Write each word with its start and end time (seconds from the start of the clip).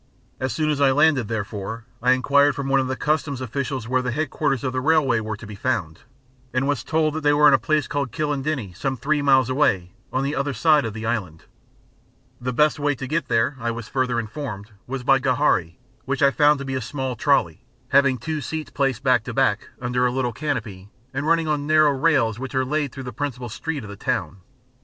As 0.39 0.51
soon 0.51 0.71
as 0.71 0.81
I 0.81 0.89
landed, 0.91 1.27
therefore, 1.27 1.85
I 2.01 2.13
enquired 2.13 2.55
from 2.55 2.69
one 2.69 2.79
of 2.79 2.87
the 2.87 2.95
Customs 2.95 3.39
officials 3.39 3.87
where 3.87 4.01
the 4.01 4.09
headquarters 4.11 4.63
of 4.63 4.73
the 4.73 4.81
railway 4.81 5.19
were 5.19 5.37
to 5.37 5.45
be 5.45 5.53
found, 5.53 5.99
and 6.55 6.67
was 6.67 6.83
told 6.83 7.13
that 7.13 7.21
they 7.21 7.33
were 7.33 7.47
at 7.47 7.53
a 7.53 7.59
place 7.59 7.87
called 7.87 8.11
Kilindini, 8.11 8.73
some 8.75 8.97
three 8.97 9.21
miles 9.21 9.47
away, 9.47 9.91
on 10.11 10.23
the 10.23 10.33
other 10.35 10.53
side 10.55 10.85
of 10.85 10.95
the 10.95 11.05
island. 11.05 11.43
The 12.39 12.51
best 12.51 12.79
way 12.79 12.95
to 12.95 13.05
get 13.05 13.27
there, 13.27 13.55
I 13.59 13.69
was 13.69 13.87
further 13.89 14.19
informed, 14.19 14.71
was 14.87 15.03
by 15.03 15.19
gharri, 15.19 15.75
which 16.05 16.23
I 16.23 16.31
found 16.31 16.57
to 16.57 16.65
be 16.65 16.73
a 16.73 16.81
small 16.81 17.15
trolley, 17.15 17.61
having 17.89 18.17
two 18.17 18.41
seats 18.41 18.71
placed 18.71 19.03
back 19.03 19.23
to 19.25 19.35
back 19.35 19.69
under 19.79 20.07
a 20.07 20.11
little 20.11 20.33
canopy 20.33 20.89
and 21.13 21.27
running 21.27 21.47
on 21.47 21.67
narrow 21.67 21.91
rails 21.91 22.39
which 22.39 22.55
are 22.55 22.65
laid 22.65 22.91
through 22.91 23.03
the 23.03 23.13
principal 23.13 23.49
street 23.49 23.83
of 23.83 23.89
the 23.91 23.95
town. 23.95 24.37